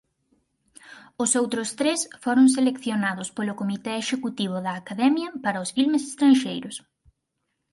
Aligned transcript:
Os 1.23 1.31
outros 1.41 1.69
tres 1.79 1.99
foron 2.23 2.47
seleccionados 2.55 3.27
polo 3.37 3.57
comité 3.61 3.91
executivo 3.99 4.57
da 4.65 4.73
Academia 4.81 5.29
para 5.43 5.63
os 5.63 5.69
filmes 5.77 6.03
estranxeiros. 6.11 6.75